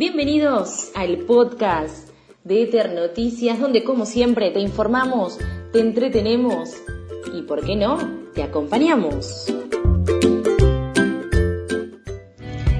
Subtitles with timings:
[0.00, 2.08] Bienvenidos al podcast
[2.42, 5.36] de Ether Noticias, donde como siempre te informamos,
[5.74, 6.70] te entretenemos
[7.34, 7.98] y, ¿por qué no?,
[8.32, 9.44] te acompañamos.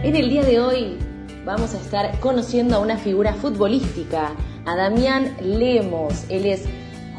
[0.02, 0.96] En el día de hoy
[1.44, 4.32] vamos a estar conociendo a una figura futbolística,
[4.64, 6.24] a Damián Lemos.
[6.30, 6.64] Él es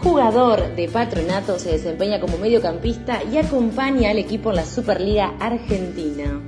[0.01, 6.41] jugador de Patronato, se desempeña como mediocampista y acompaña al equipo en la Superliga Argentina.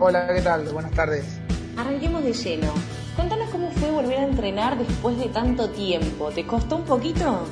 [0.00, 0.64] Hola, ¿qué tal?
[0.70, 1.41] Buenas tardes.
[1.76, 2.72] Arranquemos de lleno.
[3.16, 6.30] Cuéntanos cómo fue volver a entrenar después de tanto tiempo.
[6.30, 7.46] ¿Te costó un poquito?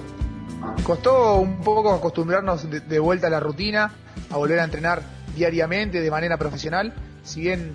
[0.84, 3.92] Costó un poco acostumbrarnos de, vuelta a la rutina,
[4.30, 5.02] a volver a entrenar
[5.34, 6.92] diariamente de manera profesional.
[7.24, 7.74] Si bien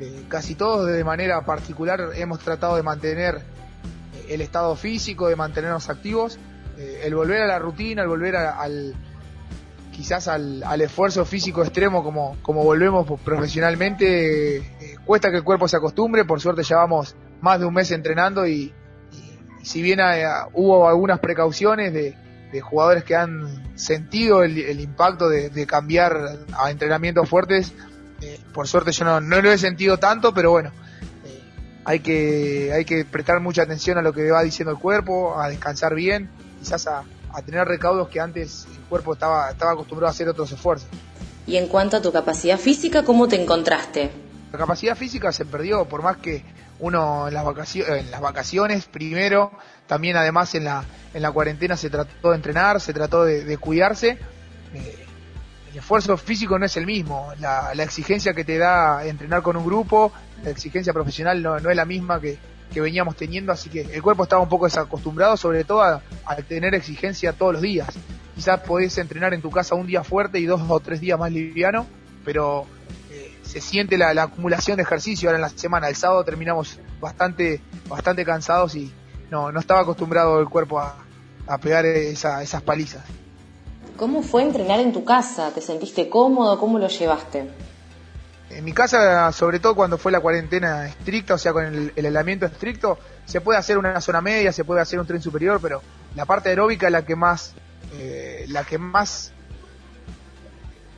[0.00, 5.36] eh, casi todos de manera particular hemos tratado de mantener eh, el estado físico, de
[5.36, 6.38] mantenernos activos,
[6.76, 8.94] eh, el volver a la rutina, el volver al
[9.96, 14.58] quizás al, esfuerzo físico extremo como, como volvemos profesionalmente
[15.06, 18.74] cuesta que el cuerpo se acostumbre, por suerte llevamos más de un mes entrenando y,
[19.62, 20.00] si bien
[20.52, 22.14] hubo algunas precauciones de,
[22.62, 27.74] jugadores que han sentido el, impacto de, cambiar a entrenamientos fuertes,
[28.22, 30.70] eh, por suerte yo no, no, lo he sentido tanto, pero bueno,
[31.26, 31.42] eh,
[31.84, 35.50] hay, que, hay que prestar mucha atención a lo que va diciendo el cuerpo, a
[35.50, 40.12] descansar bien, quizás a, a tener recaudos que antes el cuerpo estaba, estaba acostumbrado a
[40.12, 40.88] hacer otros esfuerzos.
[41.46, 44.10] Y en cuanto a tu capacidad física, ¿cómo te encontraste?
[44.52, 46.42] La capacidad física se perdió, por más que
[46.78, 49.52] uno en las vacaciones, las vacaciones primero,
[49.86, 54.18] también además en la, en la cuarentena se trató de entrenar, se trató de, cuidarse.
[54.74, 55.06] Eh,
[55.70, 59.64] el esfuerzo físico no es el mismo, la, exigencia que te da entrenar con un
[59.64, 62.38] grupo, la exigencia profesional no, es la misma que,
[62.74, 66.74] veníamos teniendo, así que el cuerpo estaba un poco desacostumbrado, sobre todo a, a, tener
[66.74, 67.88] exigencia todos los días.
[68.34, 71.32] Quizás podés entrenar en tu casa un día fuerte y dos o tres días más
[71.32, 71.86] liviano,
[72.22, 72.66] pero
[73.46, 75.88] se siente la, acumulación de ejercicio ahora en la semana.
[75.88, 78.92] El sábado terminamos bastante, bastante cansados y
[79.30, 80.96] no, no estaba acostumbrado el cuerpo a,
[81.62, 83.04] pegar esas palizas.
[83.96, 85.52] ¿Cómo fue entrenar en tu casa?
[85.54, 86.58] ¿Te sentiste cómodo?
[86.58, 87.48] ¿Cómo lo llevaste?
[88.50, 92.06] En mi casa, sobre todo cuando fue la cuarentena estricta, o sea, con el, el
[92.06, 95.82] aislamiento estricto, se puede hacer una zona media, se puede hacer un tren superior, pero
[96.14, 97.54] la parte aeróbica es la que más,
[97.98, 99.32] eh, la que más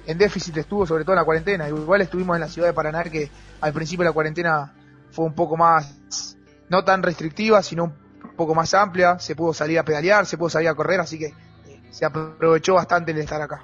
[0.08, 1.68] en déficit estuvo, sobre todo en la cuarentena.
[1.68, 3.30] Igual estuvimos en la ciudad de Paraná, que
[3.60, 4.72] al principio la cuarentena
[5.10, 6.34] fue un poco más,
[6.70, 9.18] no tan restrictiva, sino un poco más amplia.
[9.18, 12.74] Se pudo salir a pedalear, se pudo salir a correr, así que eh, se aprovechó
[12.74, 13.62] bastante el estar acá.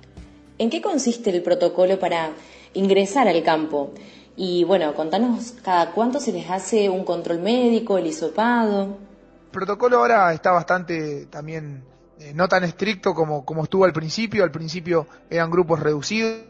[0.59, 2.33] ¿En qué consiste el protocolo para
[2.75, 3.95] ingresar al campo?
[4.37, 8.99] Y bueno, contanos cada cuánto se les hace un control médico, el hisopado.
[9.47, 11.85] El protocolo ahora está bastante también
[12.21, 14.45] eh, no tan estricto como, como estuvo al principio.
[14.45, 16.45] Al principio eran grupos reducidos.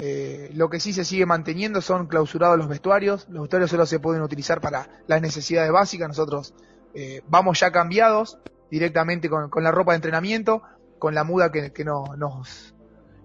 [0.00, 3.26] Eh, lo que sí se sigue manteniendo son clausurados los vestuarios.
[3.28, 6.08] Los vestuarios solo se pueden utilizar para las necesidades básicas.
[6.08, 6.54] Nosotros
[6.94, 8.38] eh, vamos ya cambiados
[8.70, 10.62] directamente con, la ropa de entrenamiento,
[10.98, 12.18] con la muda que, nos,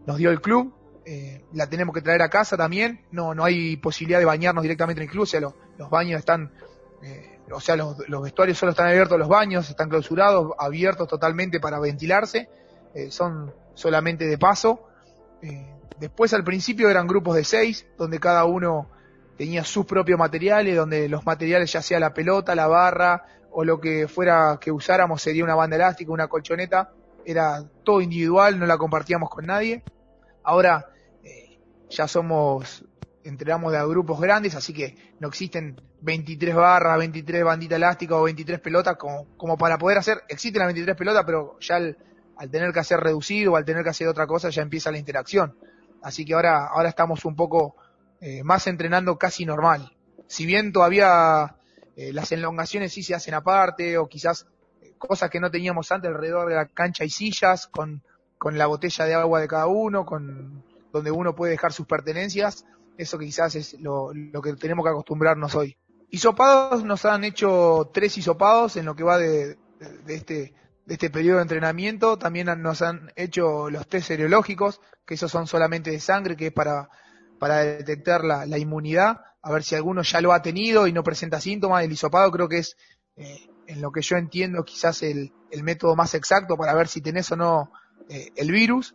[0.06, 0.74] nos dio el club.
[1.54, 3.06] la tenemos que traer a casa también.
[3.12, 5.24] No, no hay posibilidad de bañarnos directamente en el club.
[5.24, 6.52] O sea, los baños están
[7.52, 12.50] o sea, los, vestuarios solo están abiertos, los baños están clausurados, abiertos totalmente para ventilarse,
[12.94, 14.88] eh, son solamente de paso.
[15.42, 15.68] Eh,
[16.00, 18.90] después al principio eran grupos de seis, donde cada uno
[19.38, 23.80] tenía sus propios materiales, donde los materiales ya sea la pelota, la barra o lo
[23.80, 26.92] que fuera que usáramos sería una banda elástica, una colchoneta,
[27.26, 29.84] era todo individual, no la compartíamos con nadie.
[30.44, 30.90] Ahora
[31.24, 32.86] eh, ya somos
[33.24, 38.60] entrenamos de grupos grandes, así que no existen 23 barras, 23 banditas elásticas o 23
[38.60, 41.98] pelotas como, como para poder hacer, existen las 23 pelotas, pero ya al,
[42.52, 45.58] tener que hacer reducido o al tener que hacer otra cosa ya empieza la interacción.
[46.02, 47.76] Así que ahora, ahora estamos un poco
[48.20, 49.96] eh, más entrenando casi normal.
[50.28, 51.56] Si bien todavía
[51.96, 54.46] eh, las elongaciones sí se hacen aparte o quizás
[54.82, 58.04] eh, cosas que no teníamos antes alrededor de la cancha y sillas con,
[58.38, 62.66] con la botella de agua de cada uno, con donde uno puede dejar sus pertenencias,
[62.98, 64.12] eso quizás es lo,
[64.44, 65.76] que tenemos que acostumbrarnos hoy.
[66.14, 69.58] Hisopados nos han hecho tres hisopados en lo que va de,
[70.08, 70.54] este
[70.86, 72.20] de este periodo de entrenamiento.
[72.20, 76.54] También nos han hecho los test serológicos, que esos son solamente de sangre, que es
[76.54, 76.88] para,
[77.40, 81.84] detectar la, inmunidad, a ver si alguno ya lo ha tenido y no presenta síntomas.
[81.84, 82.78] El hisopado creo que es,
[83.16, 87.02] eh, en lo que yo entiendo, quizás el, el, método más exacto para ver si
[87.02, 87.72] tenés o no
[88.08, 88.94] eh, el virus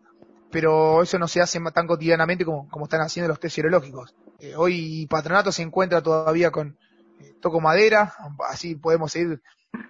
[0.50, 4.14] pero eso no se hace tan cotidianamente como, como están haciendo los test serológicos.
[4.38, 6.78] Eh, hoy Patronato se encuentra todavía con
[7.20, 8.14] eh, toco madera,
[8.48, 9.42] así podemos seguir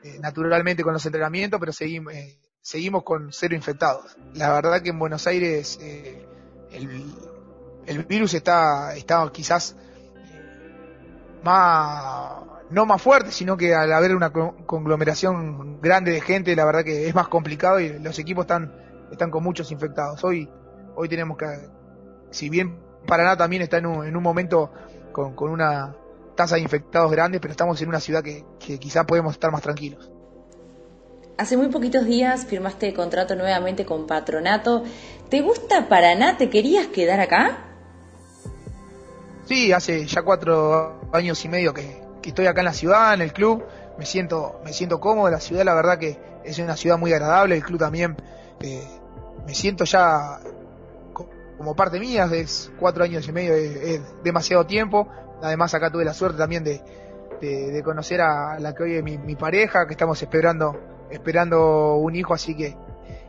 [0.03, 2.13] eh, naturalmente con los entrenamientos, pero seguimos,
[2.61, 4.17] seguimos con cero infectados.
[4.35, 5.79] La verdad que en Buenos Aires
[6.71, 7.15] el,
[7.87, 9.77] el, virus está, está quizás
[11.43, 16.85] más, no más fuerte, sino que al haber una conglomeración grande de gente, la verdad
[16.85, 18.73] que es más complicado y los equipos están,
[19.11, 20.23] están con muchos infectados.
[20.25, 20.51] Hoy,
[20.97, 21.47] hoy tenemos que,
[22.31, 24.73] si bien Paraná también está en un, en un momento
[25.13, 25.97] con, con una
[26.39, 29.61] tasa de infectados grande, pero estamos en una ciudad que, que quizá podemos estar más
[29.61, 30.09] tranquilos.
[31.37, 34.85] Hace muy poquitos días firmaste contrato nuevamente con Patronato.
[35.29, 36.37] ¿Te gusta Paraná?
[36.37, 37.59] ¿Te querías quedar acá?
[39.47, 43.33] Sí, hace ya cuatro años y medio que, estoy acá en la ciudad, en el
[43.33, 43.65] club.
[43.99, 45.31] Me siento, me siento cómodo.
[45.31, 47.57] La ciudad, la verdad que es una ciudad muy agradable.
[47.57, 48.17] El club también.
[48.61, 48.87] Eh,
[49.45, 50.39] me siento ya
[51.59, 52.27] como parte mía.
[52.33, 55.09] Es cuatro años y medio, es, demasiado tiempo.
[55.43, 56.81] Además, acá tuve la suerte también de,
[57.41, 62.35] de, conocer a la que hoy es mi, pareja, que estamos esperando, esperando un hijo,
[62.35, 62.77] así que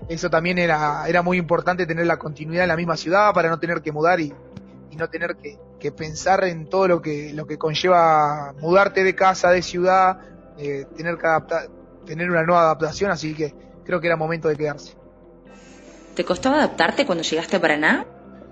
[0.07, 3.59] eso también era, era muy importante tener la continuidad en la misma ciudad para no
[3.59, 4.33] tener que mudar y,
[4.97, 9.61] no tener que, pensar en todo lo que, lo que conlleva mudarte de casa, de
[9.61, 10.19] ciudad,
[10.57, 11.69] eh, tener que adaptar,
[12.05, 13.53] tener una nueva adaptación, así que
[13.85, 14.97] creo que era momento de quedarse.
[16.15, 18.05] ¿Te costaba adaptarte cuando llegaste a Paraná?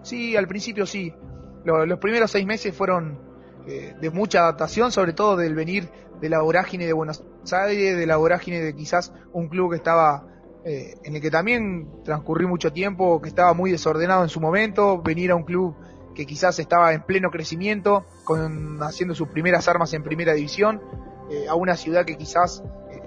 [0.07, 1.13] Sí, al principio sí.
[1.65, 3.19] los primeros seis meses fueron
[3.67, 5.89] eh, de mucha adaptación, sobre todo del venir
[6.21, 7.21] de la vorágine de Buenos
[7.51, 10.25] Aires, de la vorágine de quizás un club que estaba
[10.63, 15.01] eh, en el que también transcurrí mucho tiempo, que estaba muy desordenado en su momento,
[15.01, 15.75] venir a un club
[16.15, 20.81] que quizás estaba en pleno crecimiento, con, haciendo sus primeras armas en primera división,
[21.29, 23.01] eh, a una ciudad que quizás eh,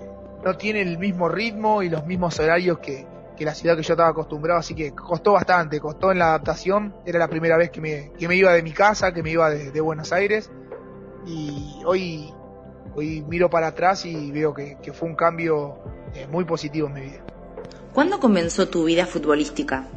[0.44, 3.06] no tiene el mismo ritmo y los mismos horarios que,
[3.40, 6.94] que, la ciudad que yo estaba acostumbrado, así que costó bastante, costó en la adaptación,
[7.06, 9.48] era la primera vez que me, que me iba de mi casa, que me iba
[9.48, 10.50] de, Buenos Aires,
[11.26, 12.30] y hoy,
[12.94, 15.78] hoy miro para atrás y veo que, que fue un cambio
[16.14, 17.24] eh, muy positivo en mi vida.
[17.94, 19.88] ¿Cuándo comenzó tu vida futbolística?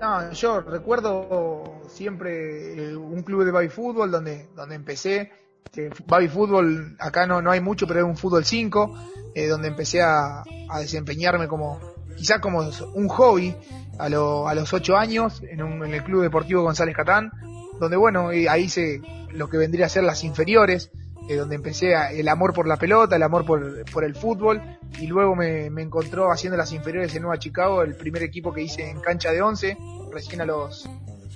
[0.00, 5.32] No, yo recuerdo siempre eh, un club de baby fútbol donde, donde empecé.
[5.72, 8.94] Que baby fútbol, acá no, no hay mucho, pero es un fútbol 5,
[9.34, 11.80] eh, donde empecé a, a, desempeñarme como,
[12.16, 13.54] quizás como un hobby
[13.98, 17.30] a, lo, a los 8 años en, un, en el Club Deportivo González Catán,
[17.78, 19.00] donde bueno, ahí hice
[19.32, 20.90] lo que vendría a ser las inferiores,
[21.28, 24.60] eh, donde empecé el amor por la pelota, el amor por, por el fútbol,
[24.98, 28.62] y luego me, me, encontró haciendo las inferiores en Nueva Chicago, el primer equipo que
[28.62, 29.76] hice en cancha de 11,
[30.12, 30.88] recién a los,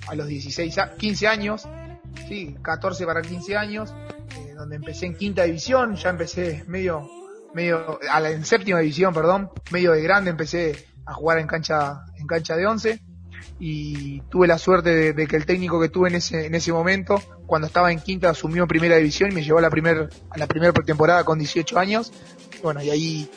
[0.07, 1.67] a los 16, 15 años,
[2.27, 3.93] sí, 14 para 15 años,
[4.37, 7.09] eh, donde empecé en quinta división, ya empecé medio,
[7.57, 12.05] medio, a la, en séptima división, perdón, medio de grande empecé a jugar en cancha,
[12.17, 13.01] en cancha de 11,
[13.59, 17.19] y tuve la suerte de, que el técnico que tuve en ese, en ese momento,
[17.47, 20.45] cuando estaba en quinta, asumió primera división y me llevó a la primer, a la
[20.45, 22.13] primera pretemporada con 18 años.
[22.61, 23.31] Bueno, y ahí,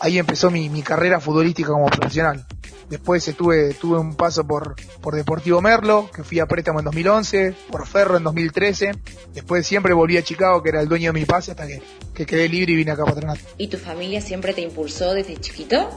[0.00, 2.46] ahí empezó mi, mi carrera futbolística como profesional.
[2.88, 7.54] Después estuve, tuve un paso por, por Deportivo Merlo, que fui a préstamo en 2011,
[7.70, 8.90] por Ferro en 2013.
[9.32, 11.80] Después siempre volví a Chicago, que era el dueño de mi pase, hasta que,
[12.12, 13.40] que quedé libre y vine acá a Patronato.
[13.58, 15.88] ¿Y tu familia siempre te impulsó desde chiquito?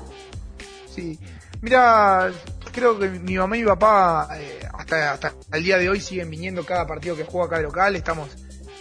[0.93, 1.17] Sí.
[1.61, 2.31] Mira,
[2.71, 6.29] creo que mi mamá y mi papá eh, hasta, hasta el día de hoy siguen
[6.29, 7.95] viniendo cada partido que juega acá de local.
[7.95, 8.29] Estamos,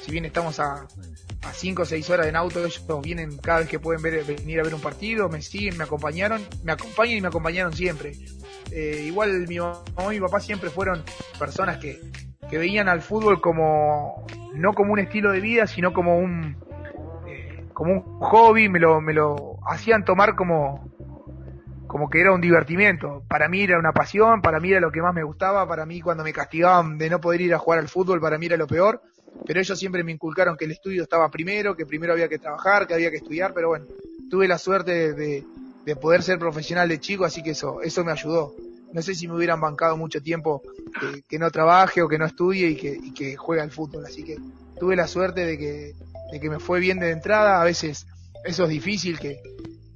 [0.05, 0.87] si bien estamos a,
[1.43, 4.61] a 5 o 6 horas en auto, ellos vienen cada vez que pueden ver, venir
[4.61, 8.13] a ver un partido, me siguen, me acompañaron, me acompañan y me acompañaron siempre.
[8.71, 11.03] Eh, igual mi mamá y mi papá siempre fueron
[11.39, 12.01] personas que,
[12.49, 16.57] que veían al fútbol como, no como un estilo de vida, sino como un,
[17.27, 20.93] eh, como un hobby, me lo, me lo hacían tomar como,
[21.93, 23.23] como que era un divertimiento.
[23.29, 26.01] Para mí era una pasión, para mí era lo que más me gustaba, para mí
[26.01, 28.67] cuando me castigaban de no poder ir a jugar al fútbol, para mí era lo
[28.67, 29.03] peor.
[29.47, 32.87] Pero ellos siempre me inculcaron que el estudio estaba primero, que primero había que trabajar,
[32.87, 33.87] que había que estudiar, pero bueno,
[34.31, 35.45] tuve la suerte de,
[35.85, 38.55] de, poder ser profesional de chico, así que eso, eso me ayudó.
[38.93, 40.63] No sé si me hubieran bancado mucho tiempo
[41.29, 44.05] que, no trabaje o que no estudie y que, y que juegue al fútbol.
[44.05, 44.37] Así que
[44.79, 45.95] tuve la suerte de que,
[46.31, 47.61] de que me fue bien de entrada.
[47.61, 48.07] A veces
[48.45, 49.41] eso es difícil, que,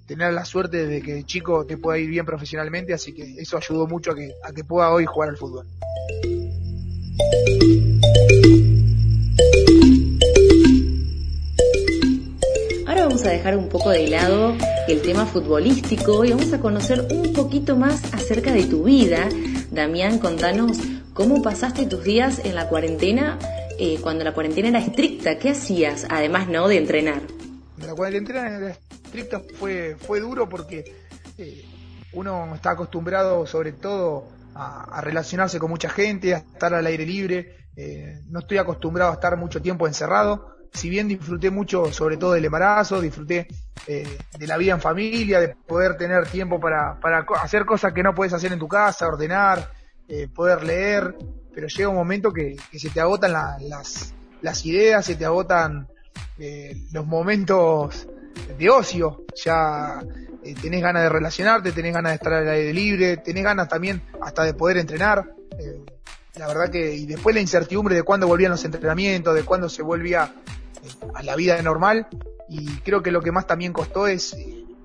[0.07, 3.87] tener la suerte de que chico te pueda ir bien profesionalmente, así que eso ayudó
[3.87, 5.67] mucho a que, a que pueda hoy jugar al fútbol.
[13.17, 14.55] Vamos a dejar un poco de lado
[14.89, 19.27] el tema futbolístico y vamos a conocer un poquito más acerca de tu vida.
[19.71, 20.77] Damián, contanos
[21.15, 23.39] cómo pasaste tus días en la cuarentena
[23.79, 25.39] eh, cuando la cuarentena era estricta.
[25.39, 27.23] ¿Qué hacías, además no de entrenar?
[27.79, 28.77] La cuarentena era
[29.59, 30.85] fue, fue duro porque
[31.39, 31.65] eh,
[32.13, 37.57] uno está acostumbrado sobre todo a, relacionarse con mucha gente, a estar al aire libre,
[37.77, 42.33] eh, no estoy acostumbrado a estar mucho tiempo encerrado, si bien disfruté mucho sobre todo
[42.33, 43.49] del embarazo, disfruté
[43.87, 48.03] eh, de la vida en familia, de poder tener tiempo para, para hacer cosas que
[48.03, 49.71] no puedes hacer en tu casa, ordenar,
[50.35, 51.17] poder leer,
[51.53, 55.89] pero llega un momento que, se te agotan las, las ideas, se te agotan
[56.39, 58.07] eh, los momentos
[58.59, 60.03] de ocio, ya
[60.45, 64.03] eh, tenés ganas de relacionarte, tenés ganas de estar al aire libre, tenés ganas también
[64.21, 65.31] hasta de poder entrenar.
[65.59, 65.81] Eh,
[66.35, 69.83] la verdad que, y después la incertidumbre de cuándo volvían los entrenamientos, de cuándo se
[69.83, 70.35] volvía
[71.15, 72.09] a la vida normal,
[72.49, 74.37] y creo que lo que más también costó es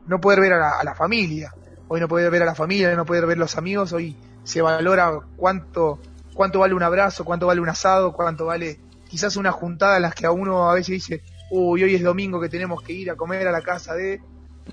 [0.08, 1.54] no poder ver a la, familia.
[1.88, 5.20] Hoy no poder ver a la familia, no poder ver los amigos, hoy se valora
[5.36, 6.00] cuánto,
[6.34, 10.16] cuánto vale un abrazo, cuánto vale un asado, cuánto vale quizás una juntada en las
[10.16, 13.16] que a uno a veces dice, uy, hoy es domingo que tenemos que ir a
[13.16, 14.22] comer a la casa de,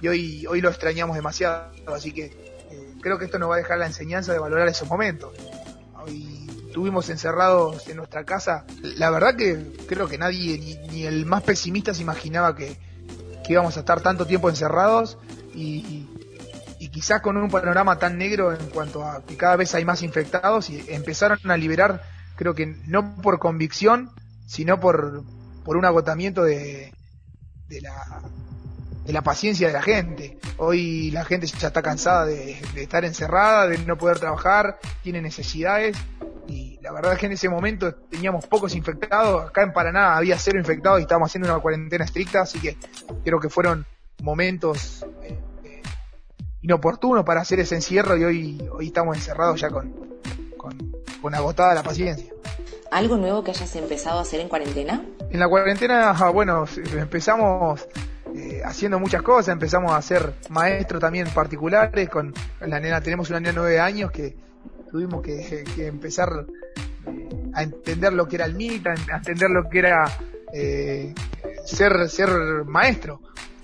[0.00, 2.26] y hoy, hoy lo extrañamos demasiado, así que
[2.70, 5.32] eh, creo que esto nos va a dejar la enseñanza de valorar esos momentos.
[6.04, 11.26] Hoy estuvimos encerrados en nuestra casa, la verdad que creo que nadie, ni, ni el
[11.26, 12.76] más pesimista se imaginaba que,
[13.44, 15.18] que, íbamos a estar tanto tiempo encerrados
[15.54, 16.06] y,
[16.78, 20.02] y quizás con un panorama tan negro en cuanto a que cada vez hay más
[20.02, 22.02] infectados y empezaron a liberar,
[22.36, 24.10] creo que no por convicción,
[24.46, 25.24] sino por,
[25.64, 26.92] por un agotamiento de,
[27.68, 28.22] de, la,
[29.04, 30.38] de la paciencia de la gente.
[30.56, 35.96] Hoy la gente ya está cansada de, estar encerrada, de no poder trabajar, tiene necesidades
[36.88, 40.58] la verdad es que en ese momento teníamos pocos infectados, acá en Paraná había cero
[40.58, 42.78] infectados y estábamos haciendo una cuarentena estricta, así que
[43.22, 43.84] creo que fueron
[44.22, 45.82] momentos eh,
[46.62, 49.92] inoportunos para hacer ese encierro y hoy, hoy estamos encerrados ya con,
[50.56, 50.78] con,
[51.20, 52.32] con agotada la paciencia.
[52.90, 55.04] ¿Algo nuevo que hayas empezado a hacer en cuarentena?
[55.28, 56.64] En la cuarentena, bueno,
[56.96, 57.86] empezamos
[58.34, 63.40] eh, haciendo muchas cosas, empezamos a ser maestros también particulares con la nena, tenemos una
[63.40, 64.34] nena de nueve años que
[64.90, 66.67] tuvimos que, que empezar eh,
[67.58, 70.04] a entender lo que era el MIT, a entender lo que era
[70.52, 71.14] eh,
[71.64, 72.30] ser, ser
[72.64, 73.20] maestro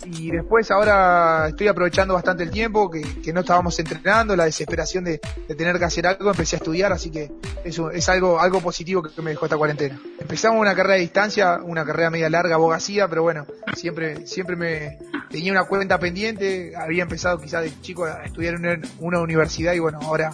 [0.07, 5.05] y después ahora estoy aprovechando bastante el tiempo que, que no estábamos entrenando, la desesperación
[5.05, 7.31] de, de, tener que hacer algo, empecé a estudiar, así que
[7.65, 9.99] eso es algo, algo positivo que me dejó esta cuarentena.
[10.21, 14.99] Empezamos una carrera de distancia, una carrera media larga, abogacía, pero bueno, siempre, siempre me
[15.31, 19.79] tenía una cuenta pendiente, había empezado quizás de chico a estudiar en una universidad y
[19.79, 20.31] bueno, ahora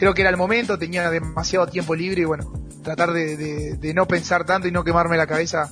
[0.00, 2.50] creo que era el momento, tenía demasiado tiempo libre y bueno,
[2.82, 5.70] tratar de, de, de no pensar tanto y no quemarme la cabeza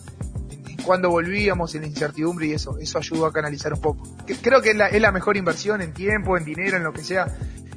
[0.85, 4.07] cuando volvíamos en la incertidumbre y eso, eso ayudó a canalizar un poco.
[4.43, 7.03] Creo que es la, es la mejor inversión en tiempo, en dinero, en lo que
[7.03, 7.27] sea,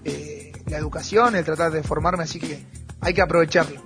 [0.04, 2.66] eh, la educación, el tratar de formarme, así que
[3.00, 3.82] hay que aprovecharlo.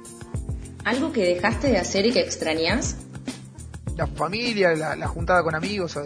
[0.86, 2.98] ¿Algo que dejaste de hacer y que extrañas?
[3.96, 6.00] La familia, la, la juntada con amigos,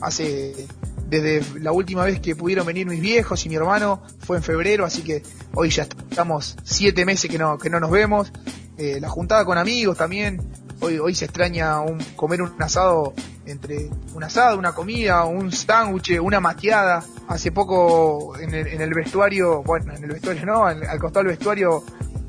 [0.00, 0.68] hace
[1.08, 4.84] desde la última vez que pudieron venir mis viejos y mi hermano fue en febrero,
[4.84, 5.22] así que
[5.54, 8.32] hoy ya estamos siete meses que no, que no nos vemos.
[8.76, 10.40] Eh, la juntada con amigos también,
[10.80, 13.14] hoy, hoy se extraña un, comer un asado
[13.46, 17.02] entre un asado, una comida, un sándwich, una mateada.
[17.28, 21.24] Hace poco en el, en el, vestuario, bueno, en el vestuario no, al, al costado
[21.24, 21.82] del vestuario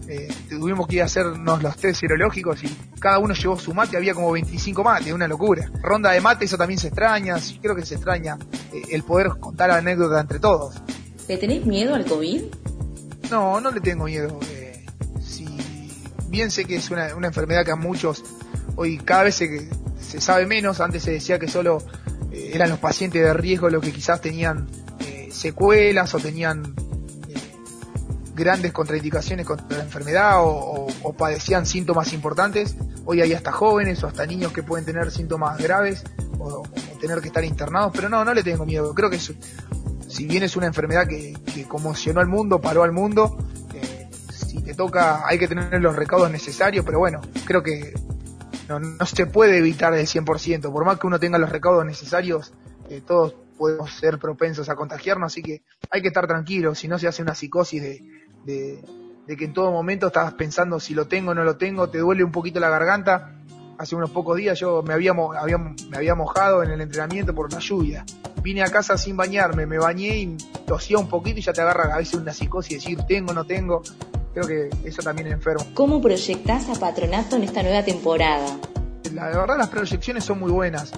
[0.10, 2.68] eh, tuvimos que ir a hacernos los test serológicos y
[3.00, 5.72] cada uno llevó su mate, había como 25 mates, una locura.
[5.82, 8.38] Ronda de mate, eso también se extraña, creo que se extraña
[8.74, 10.76] eh, el poder contar anécdotas entre todos.
[11.28, 12.42] ¿Le tenés miedo al COVID?
[13.30, 14.40] No, no le tengo miedo.
[14.50, 14.84] Eh,
[15.22, 15.46] si
[16.28, 18.24] bien sé que es una, una enfermedad que a muchos
[18.76, 21.84] hoy cada vez se, se sabe menos, antes se decía que solo
[22.32, 24.68] eh, eran los pacientes de riesgo los que quizás tenían
[25.02, 26.74] eh, secuelas o tenían
[28.40, 32.76] grandes contraindicaciones contra la enfermedad o, o, padecían síntomas importantes.
[33.06, 36.04] Hoy hay hasta jóvenes o hasta niños que pueden tener síntomas graves
[36.40, 36.64] o,
[37.00, 38.94] tener que estar internados, pero no, no le tengo miedo.
[38.94, 43.38] Creo que si bien es una enfermedad que, que conmocionó al mundo, paró al mundo,
[43.74, 47.94] eh, si te toca hay que tener los recaudos necesarios, pero bueno, creo que
[48.68, 52.54] no, se puede evitar el 100%, por más que uno tenga los recaudos necesarios,
[52.90, 57.00] eh, todos podemos ser propensos a contagiarnos, así que hay que estar tranquilos, si no
[57.00, 58.04] se hace una psicosis de,
[58.46, 58.80] de,
[59.28, 62.00] de, que en todo momento estás pensando si lo tengo o no lo tengo, te
[62.00, 63.36] duele un poquito la garganta.
[63.78, 67.52] Hace unos pocos días yo me había, había, me había mojado en el entrenamiento por
[67.52, 68.06] la lluvia.
[68.44, 71.94] Vine a casa sin bañarme, me bañé y tosía un poquito y ya te agarra
[71.94, 73.82] a veces una psicosis, decir tengo, no tengo
[74.34, 75.66] creo que eso también es enfermo.
[75.74, 78.58] ¿Cómo proyectás a Patronato en esta nueva temporada?
[79.14, 80.92] La verdad las proyecciones son muy buenas.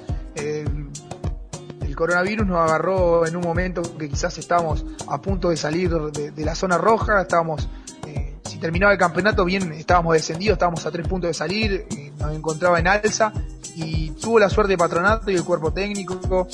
[2.01, 6.55] Coronavirus nos agarró en un momento que quizás estábamos a punto de salir de, la
[6.55, 7.69] zona roja, estábamos,
[8.07, 12.11] eh, si terminaba el campeonato bien, estábamos descendidos, estábamos a tres puntos de salir, eh,
[12.17, 13.31] nos encontraba en alza
[13.75, 16.47] y tuvo la suerte de Patronato y el cuerpo técnico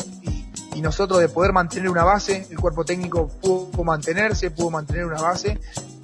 [0.75, 5.22] y, nosotros de poder mantener una base, el cuerpo técnico pudo mantenerse, pudo mantener una
[5.22, 5.62] base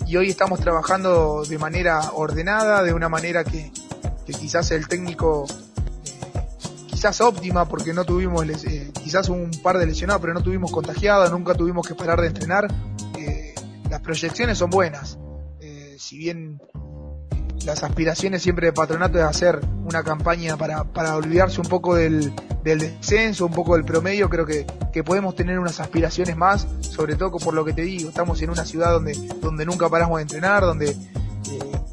[0.08, 3.74] y hoy estamos trabajando de manera ordenada, de una manera que,
[4.26, 5.46] que quizás el técnico
[6.06, 6.48] eh,
[6.88, 11.32] quizás óptima porque no tuvimos eh, quizás un par de lesionados pero no tuvimos contagiados,
[11.32, 12.68] nunca tuvimos que parar de entrenar.
[13.18, 13.54] Eh,
[13.90, 15.18] las proyecciones son buenas.
[15.98, 16.60] si bien
[17.66, 22.34] las aspiraciones siempre de patronato es hacer una campaña para, para olvidarse un poco del,
[22.64, 24.30] descenso, un poco del promedio.
[24.30, 28.10] Creo que, que, podemos tener unas aspiraciones más, sobre todo por lo que te digo.
[28.10, 30.98] Estamos en una ciudad donde, donde nunca paramos de entrenar, donde eh,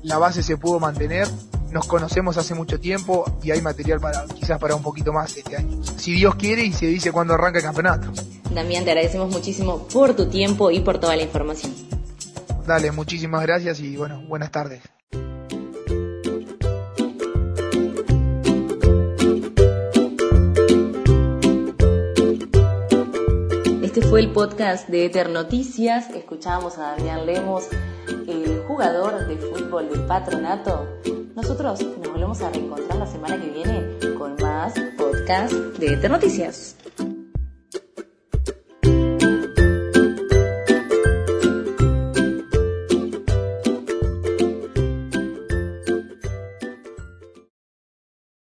[0.02, 1.28] la base se pudo mantener.
[1.70, 5.56] Nos conocemos hace mucho tiempo y hay material para quizás para un poquito más este
[5.56, 5.80] año.
[5.96, 8.10] Si Dios quiere y se dice cuándo arranca el campeonato.
[8.52, 11.72] Damián, te agradecemos muchísimo por tu tiempo y por toda la información.
[12.66, 14.82] Dale, muchísimas gracias y bueno, buenas tardes.
[23.82, 26.10] Este fue el podcast de Eter Noticias.
[26.10, 27.68] Escuchábamos a Damián Lemos,
[28.26, 30.99] el jugador de fútbol del patronato.
[31.40, 36.76] Nosotros nos volvemos a reencontrar la semana que viene con más podcast de Eter Noticias.